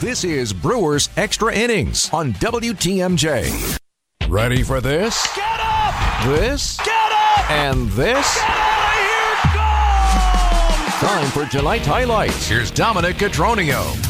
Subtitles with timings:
[0.00, 3.76] This is Brewers Extra Innings on WTMJ.
[4.28, 5.26] Ready for this?
[5.34, 6.24] Get up!
[6.24, 6.76] This?
[6.76, 7.50] Get up!
[7.50, 8.36] And this?
[8.36, 8.94] Get out
[11.00, 11.08] of here!
[11.08, 12.46] Time for tonight's highlights.
[12.46, 14.07] Here's Dominic Cotroneo.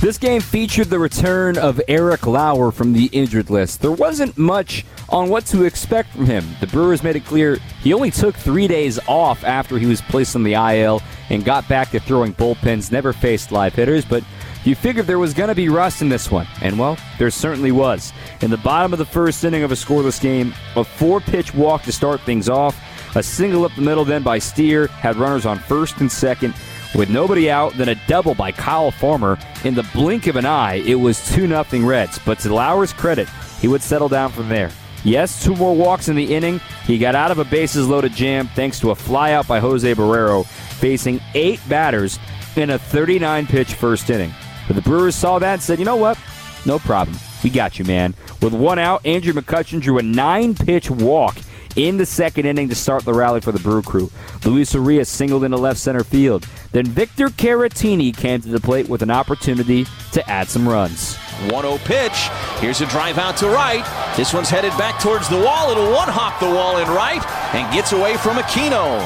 [0.00, 3.82] This game featured the return of Eric Lauer from the injured list.
[3.82, 6.42] There wasn't much on what to expect from him.
[6.58, 10.34] The Brewers made it clear he only took three days off after he was placed
[10.36, 14.24] on the IL and got back to throwing bullpens, never faced live hitters, but
[14.64, 16.46] you figured there was going to be rust in this one.
[16.62, 18.14] And well, there certainly was.
[18.40, 21.82] In the bottom of the first inning of a scoreless game, a four pitch walk
[21.82, 22.74] to start things off,
[23.16, 26.54] a single up the middle then by Steer, had runners on first and second.
[26.94, 29.38] With nobody out, then a double by Kyle Farmer.
[29.64, 32.18] In the blink of an eye, it was 2 0 Reds.
[32.24, 33.28] But to Lauer's credit,
[33.60, 34.70] he would settle down from there.
[35.02, 36.60] Yes, two more walks in the inning.
[36.84, 40.44] He got out of a bases loaded jam thanks to a flyout by Jose Barrero,
[40.44, 42.18] facing eight batters
[42.56, 44.34] in a 39 pitch first inning.
[44.66, 46.18] But the Brewers saw that and said, you know what?
[46.66, 47.16] No problem.
[47.42, 48.14] We got you, man.
[48.42, 51.38] With one out, Andrew McCutchen drew a nine pitch walk
[51.76, 54.10] in the second inning to start the rally for the Brew Crew.
[54.44, 56.46] Luis Urias singled into left center field.
[56.72, 61.16] Then Victor Caratini came to the plate with an opportunity to add some runs.
[61.48, 62.28] 1 0 pitch.
[62.58, 63.84] Here's a drive out to right.
[64.16, 65.70] This one's headed back towards the wall.
[65.70, 69.00] It'll one hop the wall in right and gets away from Aquino.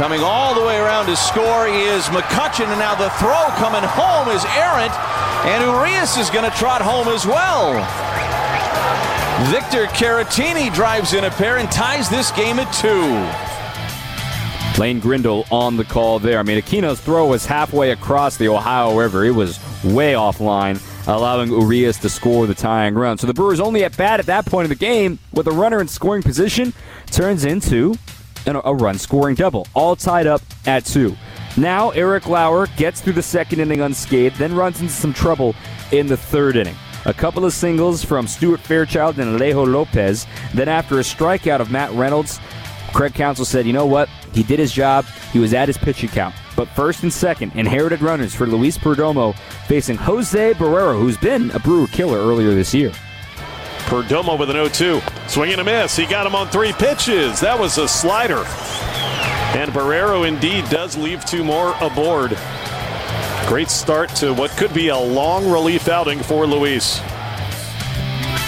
[0.00, 4.32] Coming all the way around to score is McCutchen, and now the throw coming home
[4.32, 4.92] is errant,
[5.44, 7.76] and Urias is going to trot home as well.
[9.48, 13.50] Victor Caratini drives in a pair and ties this game at two.
[14.80, 16.38] Lane Grindle on the call there.
[16.38, 19.24] I mean, Aquino's throw was halfway across the Ohio River.
[19.24, 23.18] It was way offline, allowing Urias to score the tying run.
[23.18, 25.80] So the Brewers only at bat at that point in the game with a runner
[25.80, 26.72] in scoring position
[27.06, 27.94] turns into
[28.46, 31.16] a run scoring double, all tied up at two.
[31.56, 35.54] Now Eric Lauer gets through the second inning unscathed, then runs into some trouble
[35.92, 36.76] in the third inning.
[37.06, 40.26] A couple of singles from Stuart Fairchild and Alejo Lopez.
[40.54, 42.38] Then after a strikeout of Matt Reynolds,
[42.92, 44.08] Craig Counsell said, you know what?
[44.32, 45.06] He did his job.
[45.32, 46.34] He was at his pitching count.
[46.56, 49.34] But first and second, inherited runners for Luis Perdomo
[49.66, 52.92] facing Jose Barrero, who's been a Brewer killer earlier this year.
[53.86, 55.28] Perdomo with an 0-2.
[55.28, 55.96] Swing and a miss.
[55.96, 57.40] He got him on three pitches.
[57.40, 58.44] That was a slider.
[59.56, 62.38] And Barrero indeed does leave two more aboard.
[63.50, 66.98] Great start to what could be a long relief outing for Luis.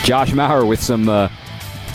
[0.04, 1.28] Josh Mauer with some uh,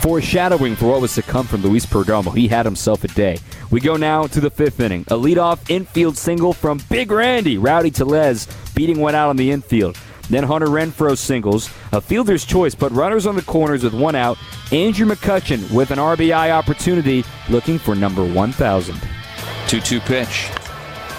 [0.01, 2.35] foreshadowing for what was to come from Luis Perdomo.
[2.35, 3.39] He had himself a day.
[3.71, 5.03] We go now to the fifth inning.
[5.03, 7.57] A leadoff infield single from Big Randy.
[7.57, 8.45] Rowdy Tellez
[8.75, 9.97] beating one out on the infield.
[10.29, 11.69] Then Hunter Renfroe singles.
[11.93, 14.37] A fielder's choice, but runners on the corners with one out.
[14.73, 18.99] Andrew McCutchen with an RBI opportunity looking for number 1,000.
[19.69, 20.49] 2 2 pitch.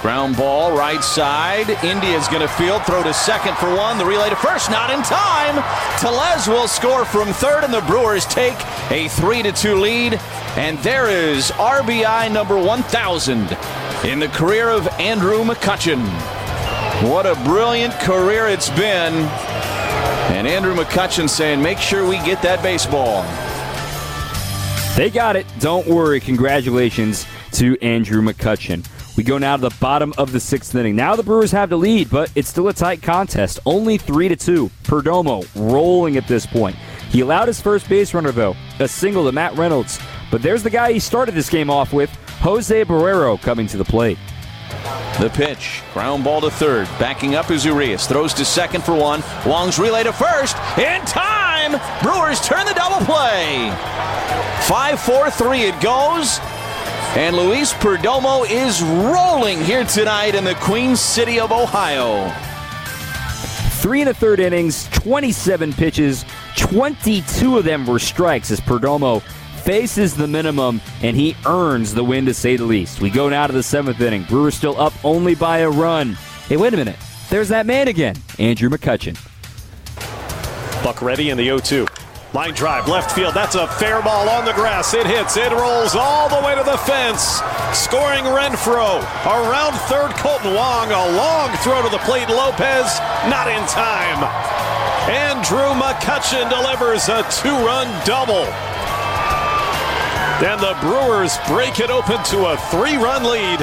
[0.03, 1.71] Ground ball, right side.
[1.83, 3.99] India's going to field, throw to second for one.
[3.99, 5.57] The relay to first, not in time.
[5.99, 8.57] Tellez will score from third, and the Brewers take
[8.93, 10.15] a 3 to 2 lead.
[10.57, 13.57] And there is RBI number 1,000
[14.05, 16.05] in the career of Andrew McCutchen.
[17.11, 19.15] What a brilliant career it's been.
[20.33, 23.23] And Andrew McCutchen saying, make sure we get that baseball.
[24.97, 25.47] They got it.
[25.59, 26.21] Don't worry.
[26.21, 28.87] Congratulations to Andrew McCutchen.
[29.19, 30.95] We go now to the bottom of the sixth inning.
[30.95, 33.59] Now the Brewers have the lead, but it's still a tight contest.
[33.67, 34.71] Only three to two.
[34.85, 36.77] Perdomo rolling at this point.
[37.11, 39.99] He allowed his first base runner though, a single to Matt Reynolds.
[40.31, 42.11] But there's the guy he started this game off with,
[42.43, 44.19] Jose Barrero, coming to the plate.
[45.19, 46.87] The pitch, ground ball to third.
[47.01, 48.07] Backing up is Urias.
[48.07, 49.25] Throws to second for one.
[49.45, 50.57] Wong's relay to first.
[50.79, 51.73] In time!
[52.05, 53.73] Brewers turn the double play.
[54.69, 56.39] 5 4 3 it goes.
[57.17, 62.31] And Luis Perdomo is rolling here tonight in the Queen City of Ohio.
[63.81, 66.25] Three and a third innings, 27 pitches,
[66.59, 69.23] 22 of them were strikes as Perdomo
[69.63, 73.01] faces the minimum and he earns the win to say the least.
[73.01, 74.25] We go now to the seventh inning.
[74.25, 76.13] Brewers still up only by a run.
[76.47, 76.97] Hey, wait a minute.
[77.31, 79.17] There's that man again, Andrew McCutchen.
[80.85, 81.87] Buck ready in the 0 2.
[82.35, 83.33] Line drive, left field.
[83.33, 84.93] That's a fair ball on the grass.
[84.93, 85.39] It hits.
[85.39, 87.41] It rolls all the way to the fence.
[87.73, 89.01] Scoring Renfroe.
[89.25, 90.93] Around third, Kolten Wong.
[90.93, 92.29] A long throw to the plate.
[92.29, 93.01] Lopez
[93.33, 94.23] not in time.
[95.09, 98.45] Andrew McCutchen delivers a two run double.
[100.45, 103.61] And the Brewers break it open to a three run lead.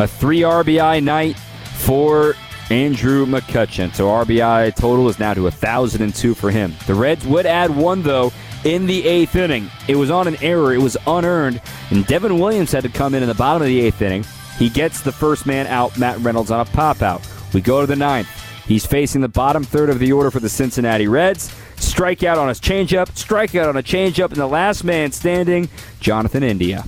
[0.00, 2.34] A three RBI night for
[2.70, 3.94] Andrew McCutchen.
[3.94, 6.74] So RBI total is now to 1,002 for him.
[6.86, 8.32] The Reds would add one, though,
[8.64, 9.70] in the eighth inning.
[9.88, 11.60] It was on an error, it was unearned,
[11.90, 14.24] and Devin Williams had to come in in the bottom of the eighth inning.
[14.58, 17.26] He gets the first man out, Matt Reynolds, on a pop out.
[17.52, 18.28] We go to the ninth.
[18.66, 21.54] He's facing the bottom third of the order for the Cincinnati Reds.
[21.76, 25.68] Strikeout on a changeup, strikeout on a changeup, and the last man standing,
[26.00, 26.84] Jonathan India.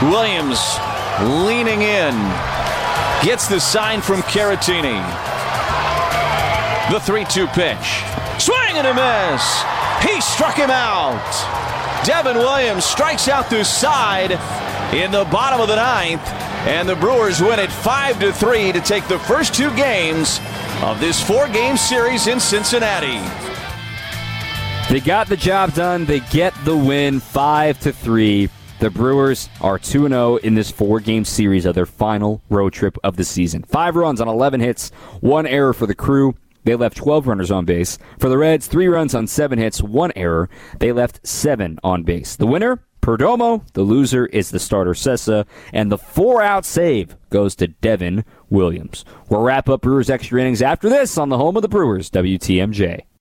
[0.00, 0.60] Williams
[1.20, 2.14] leaning in,
[3.22, 4.98] gets the sign from Caratini.
[6.90, 8.02] The 3 2 pitch.
[8.38, 9.62] Swing and a miss.
[10.02, 11.18] He struck him out.
[12.04, 14.32] Devin Williams strikes out the side
[14.94, 16.26] in the bottom of the ninth,
[16.66, 20.40] and the Brewers win it 5 to 3 to take the first two games
[20.82, 23.18] of this four game series in Cincinnati.
[24.88, 26.06] They got the job done.
[26.06, 28.48] They get the win 5 to 3.
[28.80, 32.96] The Brewers are 2 0 in this four game series of their final road trip
[33.02, 33.64] of the season.
[33.64, 34.90] Five runs on 11 hits,
[35.20, 36.36] one error for the crew.
[36.62, 37.98] They left 12 runners on base.
[38.20, 40.48] For the Reds, three runs on seven hits, one error.
[40.78, 42.36] They left seven on base.
[42.36, 43.66] The winner, Perdomo.
[43.72, 45.44] The loser is the starter Cessa.
[45.72, 49.04] And the four out save goes to Devin Williams.
[49.28, 53.07] We'll wrap up Brewers extra innings after this on the home of the Brewers, WTMJ.